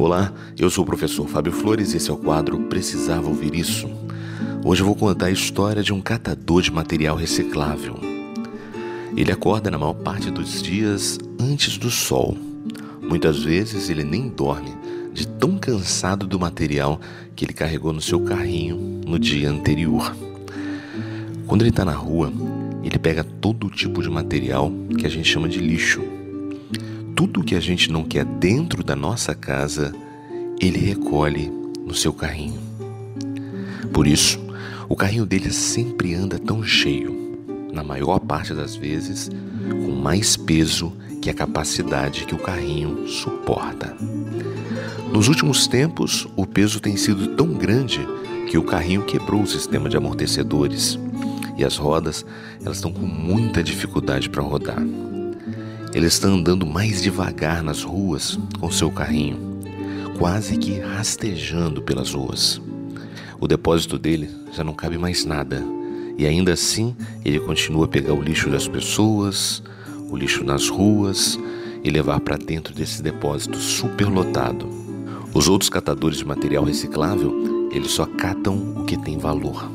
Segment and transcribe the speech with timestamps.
[0.00, 3.90] Olá, eu sou o professor Fábio Flores e esse é o quadro Precisava Ouvir Isso.
[4.64, 7.98] Hoje eu vou contar a história de um catador de material reciclável.
[9.16, 12.38] Ele acorda na maior parte dos dias antes do sol.
[13.02, 14.72] Muitas vezes ele nem dorme,
[15.12, 17.00] de tão cansado do material
[17.34, 20.14] que ele carregou no seu carrinho no dia anterior.
[21.44, 22.32] Quando ele está na rua,
[22.84, 26.17] ele pega todo tipo de material que a gente chama de lixo
[27.18, 29.92] tudo que a gente não quer dentro da nossa casa,
[30.60, 31.50] ele recolhe
[31.84, 32.60] no seu carrinho.
[33.92, 34.38] Por isso,
[34.88, 37.36] o carrinho dele sempre anda tão cheio,
[37.72, 39.28] na maior parte das vezes,
[39.68, 43.96] com mais peso que a capacidade que o carrinho suporta.
[45.12, 47.98] Nos últimos tempos, o peso tem sido tão grande
[48.48, 50.96] que o carrinho quebrou o sistema de amortecedores
[51.56, 52.24] e as rodas
[52.64, 54.78] elas estão com muita dificuldade para rodar.
[55.94, 59.38] Ele está andando mais devagar nas ruas com seu carrinho,
[60.18, 62.60] quase que rastejando pelas ruas.
[63.40, 65.64] O depósito dele já não cabe mais nada,
[66.18, 69.62] e ainda assim ele continua a pegar o lixo das pessoas,
[70.10, 71.38] o lixo nas ruas
[71.82, 74.68] e levar para dentro desse depósito superlotado.
[75.32, 79.70] Os outros catadores de material reciclável, eles só catam o que tem valor.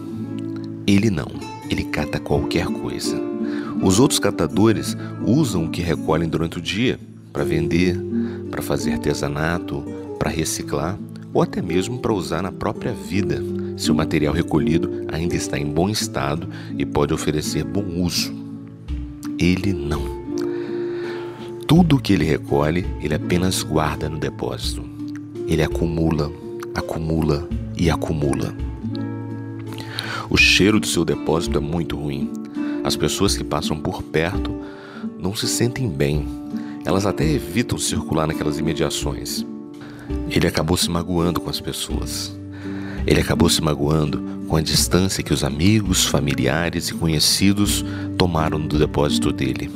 [0.85, 1.27] Ele não,
[1.69, 3.32] ele cata qualquer coisa.
[3.83, 4.95] Os outros catadores
[5.25, 6.97] usam o que recolhem durante o dia
[7.33, 7.99] para vender,
[8.49, 9.83] para fazer artesanato,
[10.17, 10.97] para reciclar
[11.33, 13.43] ou até mesmo para usar na própria vida,
[13.75, 18.33] se o material recolhido ainda está em bom estado e pode oferecer bom uso.
[19.39, 20.23] Ele não.
[21.67, 24.83] Tudo o que ele recolhe, ele apenas guarda no depósito.
[25.47, 26.31] Ele acumula,
[26.75, 28.55] acumula e acumula.
[30.29, 32.42] O cheiro do seu depósito é muito ruim.
[32.83, 34.53] As pessoas que passam por perto
[35.17, 36.27] não se sentem bem.
[36.85, 39.45] Elas até evitam circular naquelas imediações.
[40.29, 42.35] Ele acabou se magoando com as pessoas.
[43.07, 47.85] Ele acabou se magoando com a distância que os amigos, familiares e conhecidos
[48.17, 49.71] tomaram do depósito dele.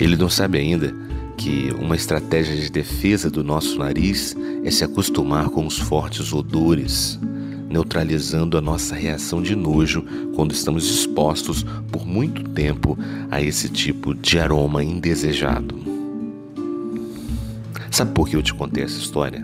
[0.00, 0.94] Ele não sabe ainda
[1.36, 4.34] que uma estratégia de defesa do nosso nariz
[4.64, 7.18] é se acostumar com os fortes odores
[7.72, 12.98] neutralizando a nossa reação de nojo quando estamos expostos por muito tempo
[13.30, 15.74] a esse tipo de aroma indesejado.
[17.90, 19.42] Sabe por que eu te contei essa história?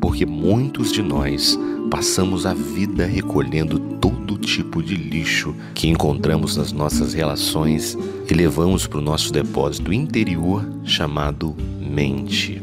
[0.00, 1.58] Porque muitos de nós
[1.90, 7.96] passamos a vida recolhendo todo tipo de lixo que encontramos nas nossas relações
[8.30, 12.62] e levamos para o nosso depósito interior chamado mente.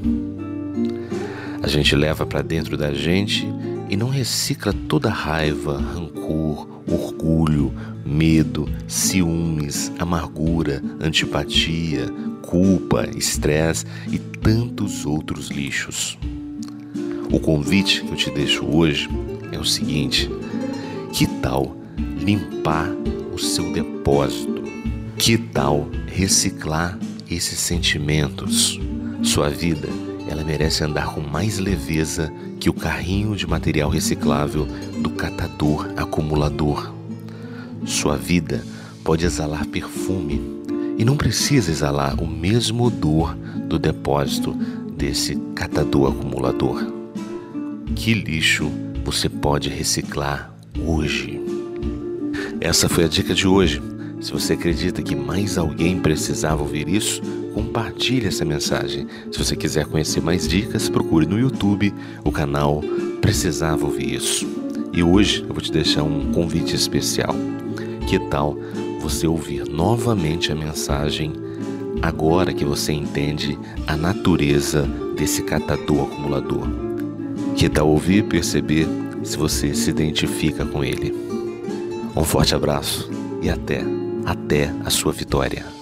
[1.63, 3.47] A gente leva para dentro da gente
[3.91, 7.73] e não recicla toda raiva, rancor, orgulho,
[8.05, 12.07] medo, ciúmes, amargura, antipatia,
[12.41, 16.17] culpa, estresse e tantos outros lixos.
[17.29, 19.09] O convite que eu te deixo hoje
[19.51, 20.29] é o seguinte:
[21.11, 21.75] que tal
[22.17, 22.89] limpar
[23.33, 24.63] o seu depósito?
[25.17, 26.97] Que tal reciclar
[27.29, 28.79] esses sentimentos?
[29.21, 29.89] Sua vida
[30.29, 34.67] ela merece andar com mais leveza que o carrinho de material reciclável
[34.99, 36.93] do catador acumulador.
[37.87, 38.63] Sua vida
[39.03, 40.39] pode exalar perfume
[40.95, 43.35] e não precisa exalar o mesmo odor
[43.67, 44.53] do depósito
[44.95, 46.85] desse catador acumulador.
[47.95, 48.71] Que lixo
[49.03, 50.53] você pode reciclar
[50.85, 51.41] hoje?
[52.61, 53.81] Essa foi a dica de hoje.
[54.19, 57.23] Se você acredita que mais alguém precisava ouvir isso,
[57.53, 59.07] compartilhe essa mensagem.
[59.31, 62.81] Se você quiser conhecer mais dicas, procure no YouTube o canal
[63.21, 64.47] Precisava Ouvir Isso.
[64.93, 67.35] E hoje eu vou te deixar um convite especial.
[68.07, 68.57] Que tal
[68.99, 71.33] você ouvir novamente a mensagem
[72.01, 73.57] agora que você entende
[73.87, 74.83] a natureza
[75.15, 76.67] desse catador acumulador?
[77.55, 78.87] Que tal ouvir e perceber
[79.23, 81.13] se você se identifica com ele?
[82.15, 83.09] Um forte abraço
[83.41, 83.81] e até,
[84.25, 85.80] até a sua vitória.